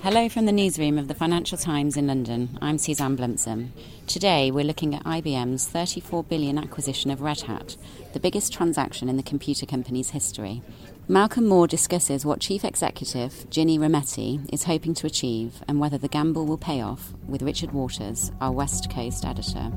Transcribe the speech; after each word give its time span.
Hello 0.00 0.28
from 0.28 0.44
the 0.44 0.52
newsroom 0.52 0.98
of 0.98 1.08
the 1.08 1.14
Financial 1.14 1.56
Times 1.56 1.96
in 1.96 2.06
London. 2.06 2.58
I'm 2.60 2.78
Suzanne 2.78 3.16
Blumsom. 3.16 3.72
Today 4.06 4.50
we're 4.50 4.62
looking 4.62 4.94
at 4.94 5.02
IBM's 5.04 5.66
34 5.66 6.22
billion 6.24 6.58
acquisition 6.58 7.10
of 7.10 7.22
Red 7.22 7.40
Hat, 7.40 7.76
the 8.12 8.20
biggest 8.20 8.52
transaction 8.52 9.08
in 9.08 9.16
the 9.16 9.22
computer 9.22 9.64
company's 9.64 10.10
history. 10.10 10.62
Malcolm 11.08 11.46
Moore 11.46 11.66
discusses 11.66 12.26
what 12.26 12.40
Chief 12.40 12.64
Executive 12.64 13.32
Ginni 13.50 13.78
Rometty 13.78 14.48
is 14.52 14.64
hoping 14.64 14.92
to 14.94 15.06
achieve 15.06 15.62
and 15.66 15.80
whether 15.80 15.98
the 15.98 16.08
gamble 16.08 16.44
will 16.44 16.58
pay 16.58 16.82
off 16.82 17.14
with 17.26 17.42
Richard 17.42 17.72
Waters, 17.72 18.30
our 18.40 18.52
West 18.52 18.90
Coast 18.90 19.24
editor. 19.24 19.72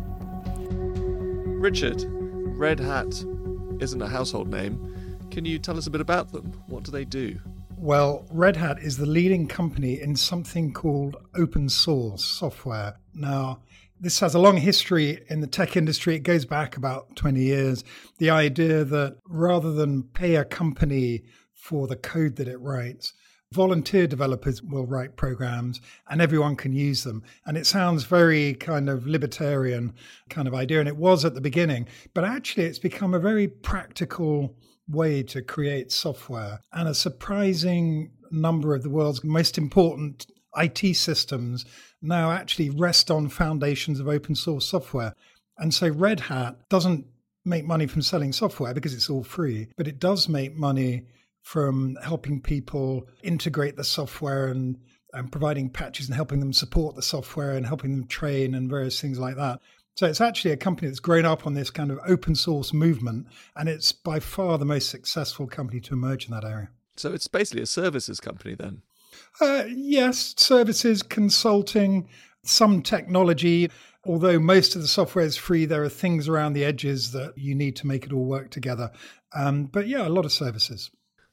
Richard, 1.60 2.06
Red 2.08 2.80
Hat 2.80 3.26
isn't 3.80 4.02
a 4.02 4.08
household 4.08 4.50
name. 4.50 5.28
Can 5.32 5.46
you 5.46 5.60
tell 5.60 5.78
us 5.78 5.88
a 5.88 5.92
bit 5.92 6.02
about 6.02 6.34
them? 6.34 6.52
What 6.68 6.84
do 6.84 6.92
they 6.92 7.06
do? 7.06 7.40
Well, 7.82 8.28
Red 8.30 8.58
Hat 8.58 8.80
is 8.82 8.98
the 8.98 9.06
leading 9.06 9.48
company 9.48 10.02
in 10.02 10.18
something 10.18 10.74
called 10.74 11.16
open 11.34 11.70
source 11.70 12.26
software. 12.26 13.00
Now, 13.14 13.62
this 13.98 14.20
has 14.20 14.36
a 14.36 14.40
long 14.40 14.58
history 14.58 15.22
in 15.30 15.40
the 15.40 15.48
tech 15.48 15.78
industry. 15.78 16.16
It 16.16 16.24
goes 16.24 16.44
back 16.44 16.76
about 16.76 17.16
20 17.16 17.42
years. 17.42 17.86
The 18.18 18.32
idea 18.32 18.84
that 18.84 19.16
rather 19.26 19.72
than 19.72 20.04
pay 20.04 20.36
a 20.36 20.44
company 20.44 21.24
for 21.54 21.88
the 21.88 21.96
code 21.96 22.36
that 22.36 22.50
it 22.50 22.60
writes, 22.60 23.14
volunteer 23.54 24.08
developers 24.08 24.62
will 24.62 24.86
write 24.86 25.16
programs 25.16 25.80
and 26.10 26.22
everyone 26.22 26.58
can 26.58 26.74
use 26.74 27.06
them. 27.06 27.24
And 27.46 27.58
it 27.58 27.66
sounds 27.66 28.04
very 28.04 28.56
kind 28.56 28.90
of 28.90 29.08
libertarian 29.08 29.94
kind 30.30 30.50
of 30.50 30.54
idea. 30.54 30.82
And 30.82 30.90
it 30.90 30.98
was 30.98 31.24
at 31.24 31.34
the 31.34 31.40
beginning, 31.40 31.88
but 32.14 32.26
actually 32.26 32.66
it's 32.66 32.78
become 32.78 33.14
a 33.14 33.20
very 33.20 33.48
practical 33.48 34.58
way 34.90 35.24
to 35.24 35.42
create 35.42 35.92
software. 35.92 36.60
And 36.74 36.88
a 36.88 36.94
surprising 36.94 38.12
number 38.32 38.76
of 38.76 38.84
the 38.84 38.90
world's 38.90 39.24
most 39.24 39.58
important 39.58 40.26
IT 40.58 40.96
systems 40.96 41.66
now 42.02 42.32
actually 42.32 42.70
rest 42.70 43.12
on 43.12 43.30
foundations 43.30 44.00
of 44.00 44.08
open 44.08 44.36
source 44.36 44.66
software. 44.66 45.14
And 45.58 45.74
so 45.74 45.90
Red 45.90 46.22
Hat 46.22 46.58
doesn't 46.70 47.06
make 47.46 47.66
money 47.66 47.88
from 47.88 48.02
selling 48.02 48.32
software 48.32 48.74
because 48.74 48.94
it's 48.94 49.10
all 49.10 49.24
free, 49.24 49.68
but 49.78 49.88
it 49.88 50.00
does 50.00 50.30
make 50.30 50.56
money 50.56 51.06
from 51.42 51.98
helping 52.04 52.42
people 52.42 53.08
integrate 53.24 53.76
the 53.76 53.84
software 53.84 54.48
and, 54.48 54.78
and 55.14 55.32
providing 55.32 55.70
patches 55.70 56.08
and 56.08 56.16
helping 56.16 56.40
them 56.40 56.54
support 56.54 56.96
the 56.96 57.02
software 57.02 57.52
and 57.52 57.66
helping 57.66 57.92
them 57.92 58.08
train 58.08 58.56
and 58.56 58.70
various 58.70 59.00
things 59.00 59.20
like 59.20 59.36
that. 59.36 59.60
So 60.00 60.06
it's 60.06 60.22
actually 60.22 60.52
a 60.52 60.56
company 60.56 60.88
that's 60.88 61.02
grown 61.02 61.26
up 61.26 61.46
on 61.46 61.56
this 61.56 61.70
kind 61.70 61.92
of 61.92 62.00
open 62.08 62.34
source 62.34 62.72
movement, 62.72 63.28
and 63.58 63.68
it's 63.68 63.92
by 63.92 64.22
far 64.22 64.58
the 64.58 64.64
most 64.64 64.88
successful 64.88 65.46
company 65.46 65.82
to 65.82 65.94
emerge 65.94 66.24
in 66.24 66.32
that 66.32 66.46
area. 66.46 66.70
So 66.96 67.12
it's 67.12 67.28
basically 67.28 67.64
a 67.64 67.66
services 67.66 68.22
company 68.22 68.56
then? 68.56 68.82
Uh, 69.42 69.66
yes, 69.68 70.36
services, 70.38 71.04
consulting, 71.04 72.08
some 72.44 72.82
technology. 72.82 73.70
Although 74.06 74.40
most 74.40 74.74
of 74.74 74.82
the 74.82 74.88
software 74.88 75.26
is 75.26 75.36
free, 75.36 75.66
there 75.66 75.84
are 75.84 75.90
things 75.90 76.30
around 76.30 76.54
the 76.54 76.64
edges 76.64 77.12
that 77.12 77.34
you 77.38 77.54
need 77.54 77.76
to 77.76 77.86
make 77.86 78.06
it 78.06 78.14
all 78.14 78.24
work 78.24 78.52
together. 78.52 78.92
Um, 79.36 79.66
but 79.66 79.90
yeah, 79.90 80.08
a 80.08 80.08
lot 80.08 80.24
of 80.24 80.32
services. 80.32 80.92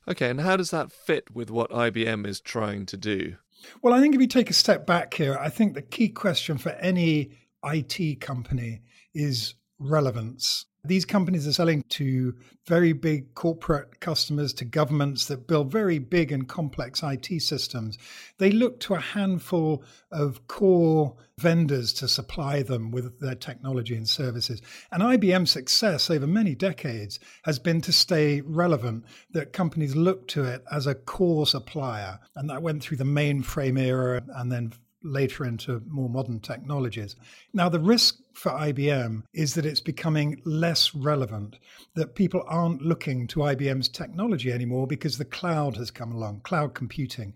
Okay, 0.08 0.28
and 0.28 0.40
how 0.40 0.56
does 0.56 0.72
that 0.72 0.90
fit 0.90 1.32
with 1.32 1.52
what 1.52 1.70
IBM 1.70 2.26
is 2.26 2.40
trying 2.40 2.84
to 2.86 2.96
do? 2.96 3.36
Well, 3.80 3.94
I 3.94 4.00
think 4.00 4.16
if 4.16 4.20
you 4.20 4.26
take 4.26 4.50
a 4.50 4.54
step 4.54 4.86
back 4.86 5.14
here, 5.14 5.38
I 5.40 5.50
think 5.50 5.74
the 5.74 5.82
key 5.82 6.08
question 6.08 6.58
for 6.58 6.70
any 6.70 7.30
IT 7.64 8.20
company 8.20 8.82
is 9.14 9.54
relevance. 9.78 10.66
These 10.84 11.04
companies 11.04 11.48
are 11.48 11.52
selling 11.52 11.82
to 11.90 12.34
very 12.68 12.92
big 12.92 13.34
corporate 13.34 13.98
customers, 13.98 14.52
to 14.54 14.64
governments 14.64 15.26
that 15.26 15.48
build 15.48 15.72
very 15.72 15.98
big 15.98 16.30
and 16.30 16.48
complex 16.48 17.02
IT 17.02 17.42
systems. 17.42 17.98
They 18.38 18.52
look 18.52 18.78
to 18.80 18.94
a 18.94 19.00
handful 19.00 19.82
of 20.12 20.46
core 20.46 21.16
vendors 21.38 21.92
to 21.94 22.06
supply 22.06 22.62
them 22.62 22.92
with 22.92 23.18
their 23.18 23.34
technology 23.34 23.96
and 23.96 24.08
services. 24.08 24.62
And 24.92 25.02
IBM's 25.02 25.50
success 25.50 26.08
over 26.08 26.26
many 26.26 26.54
decades 26.54 27.18
has 27.42 27.58
been 27.58 27.80
to 27.80 27.92
stay 27.92 28.40
relevant, 28.42 29.04
that 29.32 29.52
companies 29.52 29.96
look 29.96 30.28
to 30.28 30.44
it 30.44 30.62
as 30.70 30.86
a 30.86 30.94
core 30.94 31.46
supplier. 31.46 32.20
And 32.36 32.48
that 32.48 32.62
went 32.62 32.82
through 32.82 32.98
the 32.98 33.04
mainframe 33.04 33.78
era 33.78 34.22
and 34.36 34.52
then 34.52 34.72
later 35.06 35.44
into 35.44 35.82
more 35.86 36.08
modern 36.08 36.40
technologies. 36.40 37.16
Now, 37.52 37.68
the 37.68 37.80
risk 37.80 38.18
for 38.34 38.52
IBM 38.52 39.22
is 39.32 39.54
that 39.54 39.66
it's 39.66 39.80
becoming 39.80 40.40
less 40.44 40.94
relevant, 40.94 41.58
that 41.94 42.14
people 42.14 42.44
aren't 42.46 42.82
looking 42.82 43.26
to 43.28 43.40
IBM's 43.40 43.88
technology 43.88 44.52
anymore 44.52 44.86
because 44.86 45.18
the 45.18 45.24
cloud 45.24 45.76
has 45.76 45.90
come 45.90 46.12
along, 46.12 46.40
cloud 46.40 46.74
computing. 46.74 47.34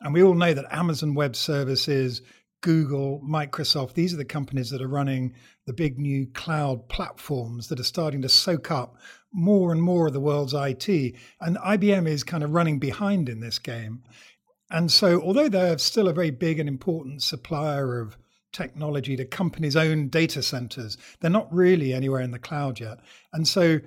And 0.00 0.14
we 0.14 0.22
all 0.22 0.34
know 0.34 0.54
that 0.54 0.66
Amazon 0.70 1.14
Web 1.14 1.36
Services, 1.36 2.22
Google, 2.62 3.20
Microsoft, 3.26 3.94
these 3.94 4.12
are 4.12 4.18
the 4.18 4.24
companies 4.24 4.70
that 4.70 4.82
are 4.82 4.88
running 4.88 5.34
the 5.66 5.72
big 5.72 5.98
new 5.98 6.26
cloud 6.26 6.88
platforms 6.88 7.68
that 7.68 7.80
are 7.80 7.84
starting 7.84 8.22
to 8.22 8.28
soak 8.28 8.70
up 8.70 8.96
more 9.32 9.72
and 9.72 9.82
more 9.82 10.08
of 10.08 10.12
the 10.12 10.20
world's 10.20 10.54
IT. 10.54 10.88
And 11.40 11.56
IBM 11.58 12.08
is 12.08 12.24
kind 12.24 12.42
of 12.42 12.52
running 12.52 12.78
behind 12.78 13.28
in 13.28 13.40
this 13.40 13.58
game. 13.58 14.02
And 14.70 14.90
so, 14.90 15.20
although 15.20 15.48
they're 15.48 15.78
still 15.78 16.08
a 16.08 16.12
very 16.12 16.30
big 16.30 16.58
and 16.60 16.68
important 16.68 17.22
supplier 17.22 18.00
of 18.00 18.16
technology 18.52 19.16
to 19.16 19.24
companies' 19.24 19.76
own 19.76 20.08
data 20.08 20.42
centers, 20.42 20.96
they're 21.20 21.30
not 21.30 21.52
really 21.52 21.92
anywhere 21.92 22.20
in 22.20 22.30
the 22.30 22.38
cloud 22.38 22.80
yet. 22.80 22.98
And 23.32 23.46
so, 23.46 23.80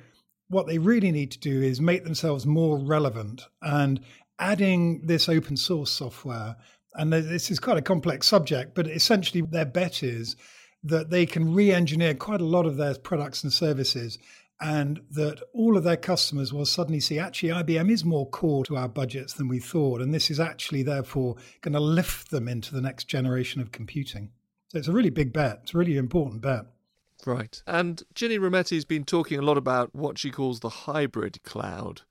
what 0.50 0.68
they 0.68 0.78
really 0.78 1.12
need 1.12 1.32
to 1.32 1.40
do 1.40 1.62
is 1.62 1.80
make 1.80 2.04
themselves 2.04 2.46
more 2.46 2.78
relevant 2.78 3.48
and 3.62 4.02
adding 4.40 5.06
this 5.06 5.30
open 5.30 5.56
source 5.58 5.90
software. 5.90 6.58
And 6.96 7.12
this 7.12 7.50
is 7.50 7.60
quite 7.60 7.78
a 7.78 7.82
complex 7.82 8.28
subject, 8.28 8.76
but 8.76 8.88
essentially, 8.88 9.42
their 9.42 9.66
bet 9.66 10.04
is 10.04 10.36
that 10.84 11.10
they 11.10 11.26
can 11.26 11.54
re 11.54 11.72
engineer 11.72 12.14
quite 12.14 12.42
a 12.42 12.46
lot 12.46 12.66
of 12.66 12.76
their 12.76 12.96
products 12.96 13.44
and 13.44 13.54
services 13.54 14.20
and 14.64 15.02
that 15.12 15.42
all 15.52 15.76
of 15.76 15.84
their 15.84 15.98
customers 15.98 16.54
will 16.54 16.66
suddenly 16.66 17.02
see 17.02 17.20
actually 17.20 17.50
IBM 17.50 17.92
is 17.92 18.06
more 18.06 18.30
core 18.30 18.64
to 18.64 18.78
our 18.78 18.88
budgets 18.88 19.34
than 19.34 19.50
we 19.50 19.60
thought. 19.60 20.02
And 20.02 20.14
this 20.14 20.32
is 20.32 20.40
actually, 20.40 20.84
therefore, 20.84 21.36
going 21.60 21.74
to 21.74 21.82
lift 21.82 22.32
them 22.32 22.48
into 22.48 22.74
the 22.74 22.80
next 22.80 23.10
generation 23.10 23.62
of 23.62 23.74
computing. 23.74 24.32
So 24.70 24.78
it's 24.78 24.88
a 24.88 24.94
really 24.94 25.10
big 25.10 25.34
bet. 25.34 25.60
It's 25.64 25.74
a 25.74 25.78
really 25.78 25.98
important 25.98 26.42
bet. 26.42 26.66
Right. 27.26 27.62
And 27.68 28.04
Ginni 28.16 28.40
Rometty's 28.40 28.86
been 28.86 29.04
talking 29.04 29.38
a 29.38 29.42
lot 29.42 29.58
about 29.58 29.94
what 29.94 30.18
she 30.18 30.32
calls 30.32 30.62
the 30.62 30.70
hybrid 30.70 31.44
cloud. 31.44 32.04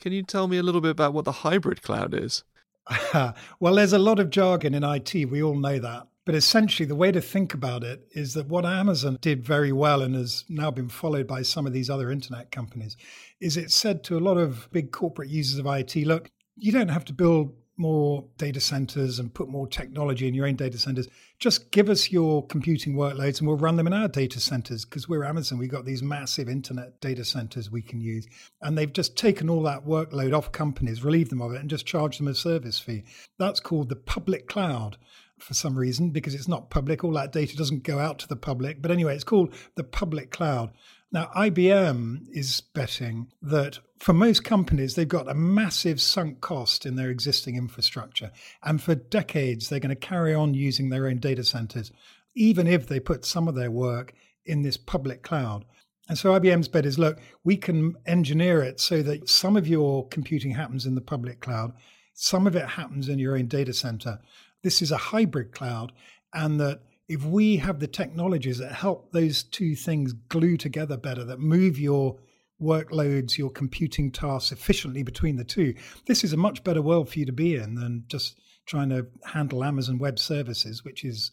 Can 0.00 0.12
you 0.12 0.24
tell 0.24 0.48
me 0.48 0.56
a 0.56 0.62
little 0.64 0.80
bit 0.80 0.90
about 0.90 1.14
what 1.14 1.24
the 1.24 1.32
hybrid 1.32 1.82
cloud 1.82 2.14
is? 2.14 2.42
well, 3.60 3.76
there's 3.76 3.92
a 3.92 3.98
lot 3.98 4.18
of 4.18 4.28
jargon 4.28 4.74
in 4.74 4.82
IT. 4.82 5.14
We 5.30 5.40
all 5.40 5.54
know 5.54 5.78
that. 5.78 6.08
But 6.24 6.36
essentially, 6.36 6.86
the 6.86 6.94
way 6.94 7.10
to 7.10 7.20
think 7.20 7.52
about 7.52 7.82
it 7.82 8.06
is 8.12 8.34
that 8.34 8.46
what 8.46 8.64
Amazon 8.64 9.18
did 9.20 9.44
very 9.44 9.72
well 9.72 10.02
and 10.02 10.14
has 10.14 10.44
now 10.48 10.70
been 10.70 10.88
followed 10.88 11.26
by 11.26 11.42
some 11.42 11.66
of 11.66 11.72
these 11.72 11.90
other 11.90 12.12
internet 12.12 12.52
companies 12.52 12.96
is 13.40 13.56
it 13.56 13.72
said 13.72 14.04
to 14.04 14.16
a 14.16 14.20
lot 14.20 14.36
of 14.36 14.68
big 14.70 14.92
corporate 14.92 15.28
users 15.28 15.58
of 15.58 15.66
IT, 15.66 15.96
look, 15.96 16.30
you 16.56 16.70
don't 16.70 16.88
have 16.88 17.04
to 17.06 17.12
build 17.12 17.54
more 17.76 18.24
data 18.36 18.60
centers 18.60 19.18
and 19.18 19.34
put 19.34 19.48
more 19.48 19.66
technology 19.66 20.28
in 20.28 20.34
your 20.34 20.46
own 20.46 20.54
data 20.54 20.78
centers. 20.78 21.08
Just 21.38 21.72
give 21.72 21.88
us 21.88 22.12
your 22.12 22.46
computing 22.46 22.94
workloads 22.94 23.38
and 23.38 23.48
we'll 23.48 23.56
run 23.56 23.76
them 23.76 23.86
in 23.86 23.92
our 23.92 24.08
data 24.08 24.38
centers 24.38 24.84
because 24.84 25.08
we're 25.08 25.24
Amazon. 25.24 25.58
We've 25.58 25.70
got 25.70 25.84
these 25.84 26.02
massive 26.02 26.48
internet 26.48 27.00
data 27.00 27.24
centers 27.24 27.70
we 27.70 27.82
can 27.82 28.00
use. 28.00 28.26
And 28.60 28.78
they've 28.78 28.92
just 28.92 29.16
taken 29.16 29.50
all 29.50 29.62
that 29.62 29.84
workload 29.84 30.36
off 30.36 30.52
companies, 30.52 31.02
relieved 31.02 31.32
them 31.32 31.42
of 31.42 31.52
it, 31.52 31.60
and 31.60 31.70
just 31.70 31.86
charged 31.86 32.20
them 32.20 32.28
a 32.28 32.34
service 32.34 32.78
fee. 32.78 33.04
That's 33.38 33.60
called 33.60 33.88
the 33.88 33.96
public 33.96 34.46
cloud 34.46 34.98
for 35.42 35.54
some 35.54 35.78
reason 35.78 36.10
because 36.10 36.34
it's 36.34 36.48
not 36.48 36.70
public. 36.70 37.04
All 37.04 37.12
that 37.12 37.32
data 37.32 37.56
doesn't 37.56 37.82
go 37.82 37.98
out 37.98 38.18
to 38.20 38.28
the 38.28 38.36
public. 38.36 38.80
But 38.80 38.90
anyway, 38.90 39.14
it's 39.14 39.24
called 39.24 39.54
the 39.74 39.84
public 39.84 40.30
cloud. 40.30 40.70
Now, 41.10 41.30
IBM 41.36 42.28
is 42.32 42.60
betting 42.60 43.28
that 43.42 43.78
for 43.98 44.14
most 44.14 44.44
companies, 44.44 44.94
they've 44.94 45.06
got 45.06 45.28
a 45.28 45.34
massive 45.34 46.00
sunk 46.00 46.40
cost 46.40 46.86
in 46.86 46.96
their 46.96 47.10
existing 47.10 47.56
infrastructure. 47.56 48.32
And 48.62 48.80
for 48.80 48.94
decades, 48.94 49.68
they're 49.68 49.78
going 49.78 49.90
to 49.90 49.96
carry 49.96 50.34
on 50.34 50.54
using 50.54 50.88
their 50.88 51.06
own 51.06 51.18
data 51.18 51.44
centers, 51.44 51.92
even 52.34 52.66
if 52.66 52.86
they 52.86 52.98
put 52.98 53.26
some 53.26 53.46
of 53.46 53.54
their 53.54 53.70
work 53.70 54.14
in 54.46 54.62
this 54.62 54.78
public 54.78 55.22
cloud. 55.22 55.66
And 56.08 56.16
so 56.16 56.32
IBM's 56.32 56.68
bet 56.68 56.86
is 56.86 56.98
look, 56.98 57.20
we 57.44 57.56
can 57.56 57.94
engineer 58.06 58.62
it 58.62 58.80
so 58.80 59.02
that 59.02 59.28
some 59.28 59.56
of 59.56 59.68
your 59.68 60.08
computing 60.08 60.52
happens 60.52 60.86
in 60.86 60.94
the 60.94 61.00
public 61.00 61.40
cloud, 61.40 61.72
some 62.14 62.46
of 62.46 62.56
it 62.56 62.70
happens 62.70 63.08
in 63.08 63.18
your 63.18 63.36
own 63.36 63.46
data 63.46 63.72
center 63.72 64.18
this 64.62 64.82
is 64.82 64.90
a 64.92 64.96
hybrid 64.96 65.52
cloud, 65.52 65.92
and 66.32 66.60
that 66.60 66.80
if 67.08 67.24
we 67.24 67.56
have 67.56 67.80
the 67.80 67.86
technologies 67.86 68.58
that 68.58 68.72
help 68.72 69.12
those 69.12 69.42
two 69.42 69.74
things 69.74 70.12
glue 70.12 70.56
together 70.56 70.96
better, 70.96 71.24
that 71.24 71.40
move 71.40 71.78
your 71.78 72.18
workloads, 72.60 73.36
your 73.36 73.50
computing 73.50 74.10
tasks 74.10 74.52
efficiently 74.52 75.02
between 75.02 75.36
the 75.36 75.44
two, 75.44 75.74
this 76.06 76.24
is 76.24 76.32
a 76.32 76.36
much 76.36 76.62
better 76.64 76.80
world 76.80 77.10
for 77.10 77.18
you 77.18 77.26
to 77.26 77.32
be 77.32 77.56
in 77.56 77.74
than 77.74 78.04
just 78.06 78.38
trying 78.66 78.88
to 78.88 79.06
handle 79.24 79.64
Amazon 79.64 79.98
Web 79.98 80.18
Services, 80.18 80.84
which 80.84 81.04
is 81.04 81.32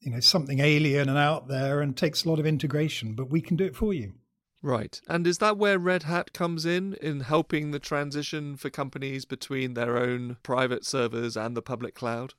you 0.00 0.10
know 0.10 0.20
something 0.20 0.60
alien 0.60 1.08
and 1.08 1.18
out 1.18 1.48
there 1.48 1.80
and 1.80 1.96
takes 1.96 2.24
a 2.24 2.28
lot 2.28 2.38
of 2.38 2.46
integration, 2.46 3.14
but 3.14 3.30
we 3.30 3.40
can 3.40 3.56
do 3.56 3.64
it 3.64 3.76
for 3.76 3.92
you. 3.92 4.14
Right. 4.62 4.98
And 5.08 5.26
is 5.26 5.38
that 5.38 5.58
where 5.58 5.78
Red 5.78 6.04
Hat 6.04 6.32
comes 6.32 6.64
in, 6.64 6.94
in 6.94 7.20
helping 7.20 7.70
the 7.70 7.78
transition 7.78 8.56
for 8.56 8.70
companies 8.70 9.26
between 9.26 9.74
their 9.74 9.98
own 9.98 10.38
private 10.42 10.86
servers 10.86 11.36
and 11.36 11.54
the 11.54 11.60
public 11.60 11.94
cloud? 11.94 12.32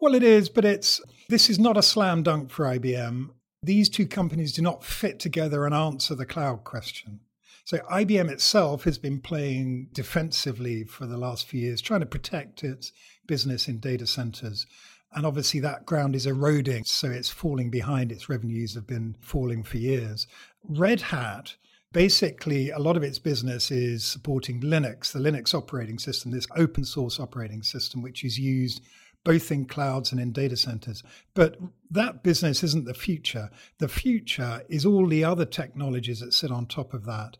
Well, 0.00 0.14
it 0.14 0.22
is, 0.22 0.48
but 0.48 0.64
it's 0.64 1.00
this 1.28 1.50
is 1.50 1.58
not 1.58 1.76
a 1.76 1.82
slam 1.82 2.22
dunk 2.22 2.50
for 2.50 2.66
IBM. 2.66 3.30
These 3.62 3.88
two 3.88 4.06
companies 4.06 4.52
do 4.52 4.62
not 4.62 4.84
fit 4.84 5.18
together 5.18 5.66
and 5.66 5.74
answer 5.74 6.14
the 6.14 6.26
cloud 6.26 6.62
question. 6.62 7.20
So 7.64 7.78
IBM 7.78 8.30
itself 8.30 8.84
has 8.84 8.96
been 8.96 9.20
playing 9.20 9.88
defensively 9.92 10.84
for 10.84 11.06
the 11.06 11.18
last 11.18 11.46
few 11.46 11.60
years, 11.60 11.82
trying 11.82 12.00
to 12.00 12.06
protect 12.06 12.62
its 12.62 12.92
business 13.26 13.66
in 13.66 13.78
data 13.80 14.06
centers. 14.06 14.66
And 15.12 15.26
obviously, 15.26 15.60
that 15.60 15.84
ground 15.84 16.14
is 16.14 16.26
eroding, 16.26 16.84
so 16.84 17.10
it's 17.10 17.28
falling 17.28 17.68
behind. 17.68 18.12
Its 18.12 18.28
revenues 18.28 18.74
have 18.74 18.86
been 18.86 19.16
falling 19.20 19.64
for 19.64 19.78
years. 19.78 20.26
Red 20.62 21.00
Hat, 21.00 21.56
basically, 21.92 22.70
a 22.70 22.78
lot 22.78 22.96
of 22.96 23.02
its 23.02 23.18
business 23.18 23.70
is 23.70 24.04
supporting 24.04 24.60
Linux, 24.60 25.12
the 25.12 25.18
Linux 25.18 25.54
operating 25.54 25.98
system, 25.98 26.30
this 26.30 26.46
open 26.56 26.84
source 26.84 27.18
operating 27.18 27.62
system, 27.62 28.00
which 28.00 28.24
is 28.24 28.38
used 28.38 28.80
both 29.24 29.50
in 29.50 29.66
clouds 29.66 30.12
and 30.12 30.20
in 30.20 30.32
data 30.32 30.56
centers. 30.56 31.02
But 31.34 31.56
that 31.90 32.22
business 32.22 32.62
isn't 32.62 32.86
the 32.86 32.94
future. 32.94 33.50
The 33.78 33.88
future 33.88 34.62
is 34.68 34.86
all 34.86 35.06
the 35.06 35.24
other 35.24 35.44
technologies 35.44 36.20
that 36.20 36.34
sit 36.34 36.50
on 36.50 36.66
top 36.66 36.94
of 36.94 37.04
that 37.06 37.36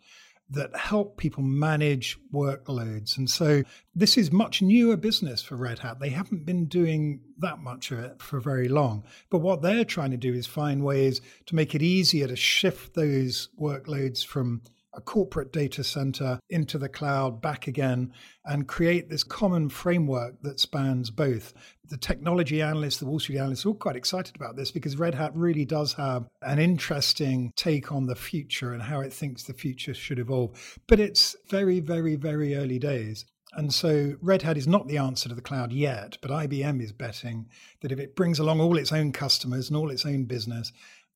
that 0.51 0.75
help 0.75 1.19
people 1.19 1.43
manage 1.43 2.19
workloads. 2.33 3.19
And 3.19 3.29
so 3.29 3.63
this 3.95 4.17
is 4.17 4.33
much 4.33 4.63
newer 4.63 4.97
business 4.97 5.43
for 5.43 5.57
Red 5.57 5.81
Hat. 5.81 6.01
They 6.01 6.09
haven't 6.09 6.47
been 6.47 6.67
doing 6.67 7.21
that 7.39 7.59
much 7.59 7.91
of 7.91 7.99
it 7.99 8.23
for 8.23 8.41
very 8.41 8.69
long. 8.69 9.05
But 9.31 9.39
what 9.39 9.61
they're 9.61 9.85
trying 9.85 10.11
to 10.13 10.17
do 10.17 10.33
is 10.33 10.47
find 10.47 10.83
ways 10.83 11.21
to 11.47 11.55
make 11.55 11.75
it 11.75 11.83
easier 11.83 12.27
to 12.27 12.37
shift 12.37 12.95
those 12.95 13.51
workloads 13.61 14.25
from 14.25 14.63
a 14.95 15.01
corporate 15.01 15.53
data 15.53 15.85
center 15.85 16.39
into 16.51 16.79
the 16.79 16.89
cloud, 16.89 17.41
back 17.41 17.67
again, 17.67 18.13
and 18.45 18.69
create 18.69 19.09
this 19.09 19.23
common 19.23 19.69
framework 19.69 20.41
that 20.43 20.61
spans 20.61 21.11
both. 21.11 21.55
The 21.89 21.97
technology 21.97 22.63
analysts, 22.63 22.99
the 22.99 23.07
Wall 23.07 23.21
Street 23.21 23.39
analysts, 23.39 23.65
are 23.65 23.71
all 23.71 23.75
quite 23.75 23.97
excited 23.97 24.37
about 24.37 24.57
this 24.57 24.71
because 24.71 24.99
Red 24.99 25.15
Hat 25.15 25.33
really 25.35 25.65
does 25.65 25.93
have 25.95 26.29
an 26.43 26.59
interesting 26.59 27.53
take 27.57 27.93
on 27.93 28.07
the 28.07 28.17
future 28.17 28.73
and 28.73 28.83
how 28.83 29.01
it 29.01 29.13
thinks 29.13 29.43
the 29.43 29.55
future 29.55 29.95
should 29.95 30.19
evolve. 30.19 30.79
But 30.87 31.01
it's 31.01 31.37
very, 31.49 31.81
very, 31.81 32.17
very 32.17 32.57
early 32.57 32.79
days. 32.79 33.25
And 33.55 33.73
so 33.73 34.15
Red 34.21 34.43
Hat 34.43 34.59
is 34.59 34.67
not 34.67 34.89
the 34.89 34.99
answer 34.99 35.29
to 35.29 35.35
the 35.35 35.41
cloud 35.41 35.73
yet, 35.73 36.19
but 36.21 36.31
IBM 36.31 36.83
is 36.83 36.93
betting 36.93 37.49
that 37.81 37.93
if 37.93 37.99
it 37.99 38.15
brings 38.15 38.39
along 38.39 38.61
all 38.61 38.77
its 38.77 38.93
own 38.93 39.11
customers 39.11 39.69
and 39.69 39.77
all 39.77 39.91
its 39.91 40.05
own 40.05 40.25
business, 40.25 40.71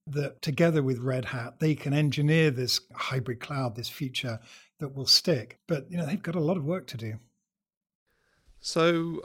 that 0.06 0.42
together 0.42 0.82
with 0.82 0.98
Red 0.98 1.26
Hat, 1.26 1.60
they 1.60 1.74
can 1.74 1.92
engineer 1.92 2.50
this 2.50 2.80
hybrid 2.94 3.40
cloud, 3.40 3.76
this 3.76 3.88
future 3.88 4.40
that 4.80 4.94
will 4.94 5.06
stick. 5.06 5.60
But 5.66 5.90
you 5.90 5.96
know, 5.96 6.06
they've 6.06 6.22
got 6.22 6.34
a 6.34 6.40
lot 6.40 6.56
of 6.56 6.64
work 6.64 6.86
to 6.88 6.96
do. 6.96 7.18
So, 8.60 9.22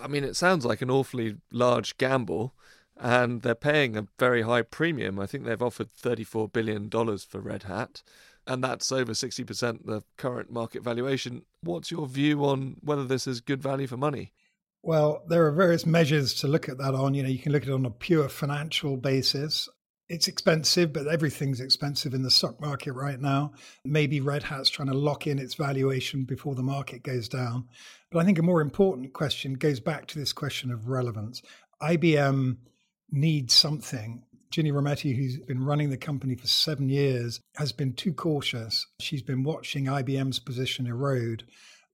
I 0.00 0.08
mean, 0.08 0.24
it 0.24 0.36
sounds 0.36 0.64
like 0.64 0.82
an 0.82 0.90
awfully 0.90 1.36
large 1.52 1.96
gamble, 1.98 2.54
and 2.96 3.42
they're 3.42 3.54
paying 3.54 3.96
a 3.96 4.06
very 4.18 4.42
high 4.42 4.62
premium. 4.62 5.18
I 5.18 5.26
think 5.26 5.44
they've 5.44 5.62
offered 5.62 5.94
$34 5.94 6.52
billion 6.52 6.90
for 6.90 7.40
Red 7.40 7.64
Hat, 7.64 8.02
and 8.46 8.62
that's 8.62 8.90
over 8.90 9.12
60% 9.12 9.80
of 9.80 9.86
the 9.86 10.02
current 10.16 10.50
market 10.50 10.82
valuation. 10.82 11.42
What's 11.62 11.90
your 11.90 12.06
view 12.06 12.44
on 12.44 12.76
whether 12.80 13.04
this 13.04 13.26
is 13.26 13.40
good 13.40 13.62
value 13.62 13.86
for 13.86 13.96
money? 13.96 14.32
Well, 14.82 15.22
there 15.28 15.46
are 15.46 15.52
various 15.52 15.84
measures 15.84 16.34
to 16.34 16.48
look 16.48 16.68
at 16.68 16.78
that 16.78 16.94
on. 16.94 17.14
You 17.14 17.22
know, 17.22 17.28
you 17.28 17.38
can 17.38 17.52
look 17.52 17.62
at 17.62 17.68
it 17.68 17.74
on 17.74 17.86
a 17.86 17.90
pure 17.90 18.28
financial 18.28 18.96
basis 18.96 19.68
it's 20.10 20.26
expensive, 20.26 20.92
but 20.92 21.06
everything's 21.06 21.60
expensive 21.60 22.14
in 22.14 22.22
the 22.22 22.32
stock 22.32 22.60
market 22.60 22.92
right 22.94 23.20
now. 23.20 23.52
Maybe 23.84 24.20
Red 24.20 24.42
Hat's 24.42 24.68
trying 24.68 24.88
to 24.88 24.94
lock 24.94 25.28
in 25.28 25.38
its 25.38 25.54
valuation 25.54 26.24
before 26.24 26.56
the 26.56 26.64
market 26.64 27.04
goes 27.04 27.28
down. 27.28 27.68
But 28.10 28.18
I 28.18 28.24
think 28.24 28.36
a 28.40 28.42
more 28.42 28.60
important 28.60 29.12
question 29.12 29.54
goes 29.54 29.78
back 29.78 30.06
to 30.08 30.18
this 30.18 30.32
question 30.32 30.72
of 30.72 30.88
relevance. 30.88 31.42
IBM 31.80 32.56
needs 33.12 33.54
something. 33.54 34.24
Ginni 34.52 34.72
Rometty, 34.72 35.14
who's 35.14 35.38
been 35.38 35.64
running 35.64 35.90
the 35.90 35.96
company 35.96 36.34
for 36.34 36.48
seven 36.48 36.88
years, 36.88 37.40
has 37.54 37.70
been 37.70 37.92
too 37.92 38.12
cautious. 38.12 38.84
She's 38.98 39.22
been 39.22 39.44
watching 39.44 39.84
IBM's 39.84 40.40
position 40.40 40.88
erode 40.88 41.44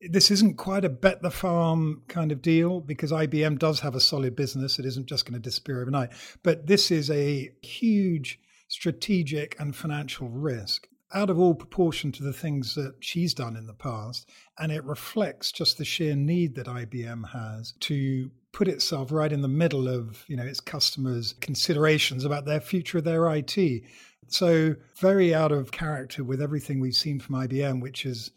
this 0.00 0.30
isn't 0.30 0.56
quite 0.56 0.84
a 0.84 0.90
bet 0.90 1.22
the 1.22 1.30
farm 1.30 2.02
kind 2.08 2.30
of 2.30 2.42
deal 2.42 2.80
because 2.80 3.12
IBM 3.12 3.58
does 3.58 3.80
have 3.80 3.94
a 3.94 4.00
solid 4.00 4.36
business. 4.36 4.78
It 4.78 4.86
isn't 4.86 5.06
just 5.06 5.24
going 5.24 5.40
to 5.40 5.40
disappear 5.40 5.80
overnight. 5.80 6.10
But 6.42 6.66
this 6.66 6.90
is 6.90 7.10
a 7.10 7.50
huge 7.62 8.38
strategic 8.68 9.58
and 9.58 9.74
financial 9.74 10.28
risk 10.28 10.88
out 11.14 11.30
of 11.30 11.38
all 11.38 11.54
proportion 11.54 12.10
to 12.12 12.22
the 12.22 12.32
things 12.32 12.74
that 12.74 12.94
she's 13.00 13.32
done 13.32 13.56
in 13.56 13.66
the 13.66 13.72
past. 13.72 14.28
And 14.58 14.72
it 14.72 14.84
reflects 14.84 15.52
just 15.52 15.78
the 15.78 15.84
sheer 15.84 16.16
need 16.16 16.56
that 16.56 16.66
IBM 16.66 17.30
has 17.30 17.72
to 17.80 18.30
put 18.52 18.68
itself 18.68 19.12
right 19.12 19.32
in 19.32 19.42
the 19.42 19.48
middle 19.48 19.86
of 19.86 20.24
you 20.28 20.36
know 20.36 20.42
its 20.42 20.60
customers' 20.60 21.34
considerations 21.40 22.24
about 22.24 22.46
their 22.46 22.60
future 22.60 22.98
of 22.98 23.04
their 23.04 23.30
IT. 23.34 23.82
So 24.28 24.74
very 24.98 25.34
out 25.34 25.52
of 25.52 25.70
character 25.70 26.24
with 26.24 26.42
everything 26.42 26.80
we've 26.80 26.94
seen 26.94 27.20
from 27.20 27.36
IBM, 27.36 27.80
which 27.80 28.04
is 28.04 28.32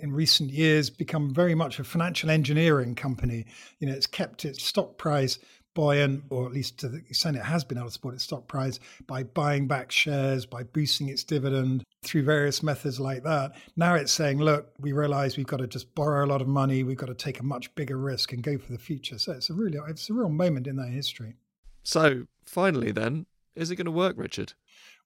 in 0.00 0.12
recent 0.12 0.50
years 0.50 0.90
become 0.90 1.32
very 1.32 1.54
much 1.54 1.78
a 1.78 1.84
financial 1.84 2.30
engineering 2.30 2.94
company. 2.94 3.46
You 3.78 3.88
know, 3.88 3.94
it's 3.94 4.06
kept 4.06 4.44
its 4.44 4.62
stock 4.62 4.98
price 4.98 5.38
buoyant, 5.74 6.24
or 6.30 6.46
at 6.46 6.52
least 6.52 6.78
to 6.78 6.88
the 6.88 6.98
extent 6.98 7.36
it 7.36 7.44
has 7.44 7.64
been 7.64 7.78
able 7.78 7.86
to 7.86 7.92
support 7.92 8.14
its 8.14 8.24
stock 8.24 8.48
price 8.48 8.80
by 9.06 9.22
buying 9.22 9.68
back 9.68 9.92
shares, 9.92 10.44
by 10.44 10.62
boosting 10.62 11.08
its 11.08 11.22
dividend 11.22 11.84
through 12.02 12.24
various 12.24 12.62
methods 12.62 12.98
like 12.98 13.22
that. 13.22 13.52
Now 13.76 13.94
it's 13.94 14.12
saying, 14.12 14.38
look, 14.38 14.72
we 14.80 14.92
realize 14.92 15.36
we've 15.36 15.46
got 15.46 15.58
to 15.58 15.66
just 15.66 15.94
borrow 15.94 16.24
a 16.24 16.26
lot 16.26 16.42
of 16.42 16.48
money, 16.48 16.82
we've 16.82 16.96
got 16.96 17.06
to 17.06 17.14
take 17.14 17.40
a 17.40 17.44
much 17.44 17.72
bigger 17.74 17.96
risk 17.96 18.32
and 18.32 18.42
go 18.42 18.58
for 18.58 18.72
the 18.72 18.78
future. 18.78 19.18
So 19.18 19.32
it's 19.32 19.50
a 19.50 19.54
really 19.54 19.78
it's 19.88 20.10
a 20.10 20.14
real 20.14 20.28
moment 20.28 20.66
in 20.66 20.76
their 20.76 20.86
history. 20.86 21.36
So 21.82 22.26
finally 22.44 22.90
then, 22.90 23.26
is 23.54 23.70
it 23.70 23.76
going 23.76 23.86
to 23.86 23.92
work, 23.92 24.16
Richard? 24.18 24.54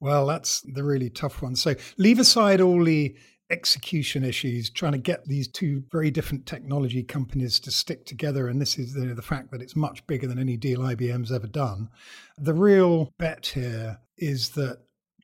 Well, 0.00 0.26
that's 0.26 0.60
the 0.62 0.84
really 0.84 1.10
tough 1.10 1.40
one. 1.42 1.56
So 1.56 1.74
leave 1.96 2.18
aside 2.18 2.60
all 2.60 2.82
the 2.82 3.16
execution 3.50 4.24
issues, 4.24 4.70
trying 4.70 4.92
to 4.92 4.98
get 4.98 5.26
these 5.26 5.48
two 5.48 5.84
very 5.92 6.10
different 6.10 6.46
technology 6.46 7.02
companies 7.02 7.60
to 7.60 7.70
stick 7.70 8.06
together. 8.06 8.48
And 8.48 8.60
this 8.60 8.78
is 8.78 8.94
the, 8.94 9.14
the 9.14 9.22
fact 9.22 9.50
that 9.50 9.62
it's 9.62 9.76
much 9.76 10.06
bigger 10.06 10.26
than 10.26 10.38
any 10.38 10.56
deal 10.56 10.80
IBM's 10.80 11.32
ever 11.32 11.46
done. 11.46 11.90
The 12.38 12.54
real 12.54 13.12
bet 13.18 13.46
here 13.46 13.98
is 14.16 14.50
that 14.50 14.78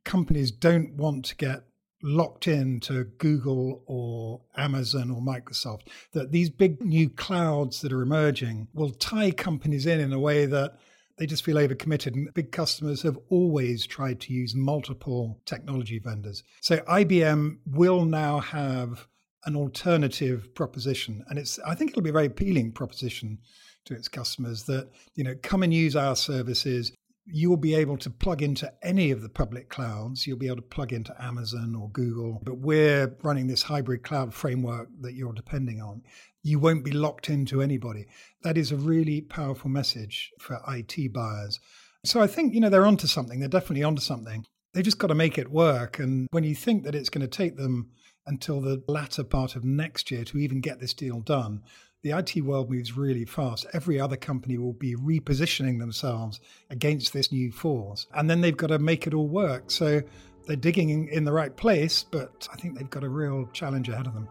companies 0.05 0.51
don't 0.51 0.95
want 0.95 1.25
to 1.27 1.37
get 1.37 1.65
locked 2.03 2.49
into 2.49 3.05
Google 3.19 3.83
or 3.87 4.41
Amazon 4.57 5.11
or 5.11 5.21
Microsoft, 5.21 5.89
that 6.13 6.33
these 6.33 6.51
big 6.51 6.83
new 6.83 7.11
clouds 7.11 7.81
that 7.83 7.93
are 7.93 8.03
emerging 8.03 8.69
will 8.73 8.91
tie 8.91 9.31
companies 9.31 9.87
in 9.87 10.01
in 10.01 10.13
a 10.13 10.19
way 10.19 10.47
that 10.47 10.79
they 11.21 11.27
just 11.27 11.45
feel 11.45 11.57
overcommitted. 11.57 12.15
And 12.15 12.33
big 12.33 12.51
customers 12.51 13.03
have 13.03 13.19
always 13.29 13.87
tried 13.87 14.21
to 14.21 14.33
use 14.33 14.55
multiple 14.55 15.39
technology 15.45 15.99
vendors. 15.99 16.43
So 16.63 16.79
IBM 16.79 17.59
will 17.67 18.07
now 18.07 18.41
have 18.41 19.07
an 19.45 19.55
alternative 19.55 20.55
proposition. 20.55 21.23
And 21.29 21.39
it's 21.39 21.59
I 21.61 21.75
think 21.75 21.91
it'll 21.91 22.03
be 22.03 22.09
a 22.09 22.15
very 22.15 22.27
appealing 22.27 22.73
proposition 22.73 23.39
to 23.85 23.95
its 23.95 24.09
customers 24.09 24.65
that, 24.65 24.89
you 25.15 25.23
know, 25.23 25.35
come 25.43 25.63
and 25.63 25.75
use 25.75 25.95
our 25.95 26.17
services. 26.17 26.91
You'll 27.27 27.57
be 27.57 27.75
able 27.75 27.97
to 27.99 28.11
plug 28.11 28.43
into 28.43 28.73
any 28.83 29.11
of 29.11 29.23
the 29.23 29.29
public 29.29 29.69
clouds. 29.69 30.27
You'll 30.27 30.39
be 30.39 30.47
able 30.47 30.57
to 30.57 30.63
plug 30.63 30.93
into 30.93 31.15
Amazon 31.23 31.77
or 31.77 31.91
Google, 31.91 32.41
but 32.43 32.59
we're 32.59 33.15
running 33.23 33.47
this 33.47 33.63
hybrid 33.63 34.03
cloud 34.03 34.35
framework 34.35 34.89
that 35.01 35.15
you're 35.15 35.33
depending 35.33 35.81
on 35.81 36.03
you 36.43 36.59
won't 36.59 36.85
be 36.85 36.93
locked 36.93 37.29
into 37.29 37.63
anybody. 37.63 38.07
That 38.43 38.57
is 38.57 38.73
a 38.73 38.77
really 38.77 39.21
powerful 39.21 39.71
message 39.71 40.33
for 40.39 40.61
IT 40.69 41.13
buyers. 41.13 41.61
So 42.05 42.21
I 42.21 42.27
think, 42.27 42.55
you 42.55 42.61
know, 42.61 42.71
they're 42.71 42.87
onto 42.87 43.07
something. 43.07 43.41
They're 43.41 43.49
definitely 43.49 43.85
onto 43.85 44.01
something. 44.01 44.47
They've 44.73 44.85
just 44.85 44.99
got 44.99 45.09
to 45.09 45.15
make 45.15 45.37
it 45.37 45.51
work. 45.51 45.99
And 45.99 46.29
when 46.31 46.45
you 46.45 46.55
think 46.55 46.85
that 46.85 46.95
it's 46.95 47.11
going 47.11 47.23
to 47.23 47.29
take 47.29 47.57
them 47.57 47.91
until 48.27 48.61
the 48.61 48.83
latter 48.87 49.25
part 49.25 49.57
of 49.57 49.65
next 49.65 50.11
year 50.11 50.25
to 50.25 50.39
even 50.39 50.61
get 50.61 50.81
this 50.81 50.95
deal 50.95 51.21
done, 51.21 51.63
the 52.03 52.13
IT 52.13 52.37
world 52.43 52.71
moves 52.71 52.97
really 52.97 53.25
fast. 53.25 53.67
Every 53.73 54.01
other 54.01 54.17
company 54.17 54.57
will 54.59 54.73
be 54.73 54.95
repositioning 54.95 55.79
themselves 55.79 56.41
against 56.71 57.13
this 57.13 57.31
new 57.31 57.53
force. 57.53 58.07
And 58.15 58.31
then 58.31 58.41
they've 58.41 58.57
got 58.57 58.69
to 58.69 58.79
make 58.79 59.07
it 59.07 59.15
all 59.15 59.29
work. 59.29 59.71
So 59.71 60.01
they're 60.47 60.57
digging 60.57 61.09
in 61.09 61.25
the 61.25 61.33
right 61.33 61.55
place, 61.55 62.05
but 62.11 62.49
I 62.53 62.57
think 62.57 62.79
they've 62.79 62.89
got 62.89 63.05
a 63.05 63.09
real 63.09 63.49
challenge 63.53 63.89
ahead 63.89 64.07
of 64.07 64.15
them. 64.15 64.29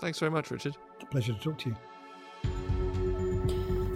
Thanks 0.00 0.18
very 0.18 0.30
much, 0.30 0.50
Richard. 0.50 0.76
Pleasure 1.10 1.32
to 1.32 1.38
talk 1.38 1.58
to 1.58 1.70
you. 1.70 1.76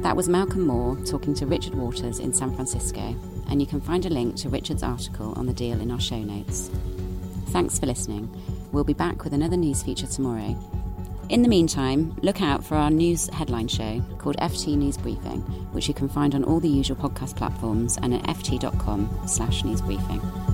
That 0.03 0.17
was 0.17 0.29
Malcolm 0.29 0.67
Moore 0.67 0.97
talking 1.05 1.35
to 1.35 1.47
Richard 1.47 1.75
Waters 1.75 2.21
in 2.21 2.33
San 2.33 2.55
Francisco, 2.55 3.15
and 3.51 3.61
you 3.61 3.67
can 3.67 3.81
find 3.81 4.07
a 4.07 4.09
link 4.09 4.37
to 4.37 4.49
Richard's 4.49 4.83
article 4.83 5.35
on 5.35 5.45
the 5.47 5.53
deal 5.53 5.79
in 5.81 5.91
our 5.91 6.01
show 6.01 6.19
notes. 6.19 6.71
Thanks 7.49 7.79
for 7.79 7.87
listening. 7.87 8.35
We'll 8.73 8.85
be 8.85 8.95
back 8.95 9.25
with 9.25 9.35
another 9.35 9.57
news 9.57 9.83
feature 9.83 10.07
tomorrow. 10.07 10.57
In 11.31 11.43
the 11.43 11.49
meantime, 11.49 12.17
look 12.23 12.43
out 12.43 12.65
for 12.65 12.75
our 12.75 12.91
news 12.91 13.29
headline 13.29 13.69
show 13.69 14.03
called 14.19 14.37
FT 14.39 14.77
News 14.77 14.97
Briefing, 14.97 15.43
which 15.71 15.87
you 15.87 15.95
can 15.95 16.09
find 16.09 16.35
on 16.35 16.43
all 16.43 16.59
the 16.59 16.69
usual 16.69 16.97
podcast 16.97 17.37
platforms 17.37 17.97
and 18.03 18.13
at 18.13 18.25
ft.com 18.25 19.09
slash 19.29 19.63
newsbriefing. 19.63 20.50